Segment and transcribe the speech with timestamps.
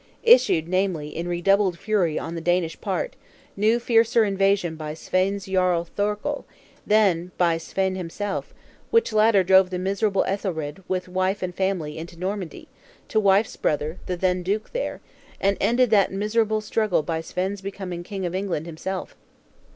[0.23, 3.15] Issued, namely, in redoubled fury on the Danish part;
[3.55, 6.43] new fiercer invasion by Svein's Jarl Thorkel;
[6.87, 8.51] then by Svein himself;
[8.89, 12.67] which latter drove the miserable Ethelred, with wife and family, into Normandy,
[13.09, 15.01] to wife's brother, the then Duke there;
[15.39, 19.15] and ended that miserable struggle by Svein's becoming King of England himself.